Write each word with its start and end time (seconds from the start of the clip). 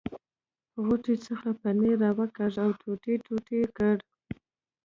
غوټې 0.83 1.15
څخه 1.27 1.49
پنیر 1.61 1.95
را 2.01 2.11
وکاږه 2.17 2.59
او 2.65 2.71
ټوټې 2.81 3.13
ټوټې 3.25 3.55
یې 3.61 3.67
کړ. 3.77 3.95